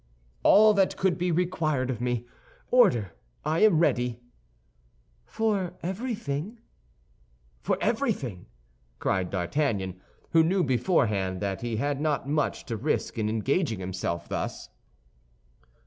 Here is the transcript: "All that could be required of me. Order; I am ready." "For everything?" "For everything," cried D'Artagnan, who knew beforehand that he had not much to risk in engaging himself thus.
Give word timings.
"All 0.41 0.73
that 0.73 0.97
could 0.97 1.19
be 1.19 1.31
required 1.31 1.91
of 1.91 2.01
me. 2.01 2.25
Order; 2.71 3.11
I 3.45 3.59
am 3.59 3.77
ready." 3.77 4.19
"For 5.27 5.75
everything?" 5.83 6.57
"For 7.61 7.77
everything," 7.79 8.47
cried 8.97 9.29
D'Artagnan, 9.29 10.01
who 10.31 10.43
knew 10.43 10.63
beforehand 10.63 11.39
that 11.43 11.61
he 11.61 11.75
had 11.75 12.01
not 12.01 12.27
much 12.27 12.65
to 12.65 12.77
risk 12.77 13.19
in 13.19 13.29
engaging 13.29 13.79
himself 13.79 14.27
thus. 14.27 14.69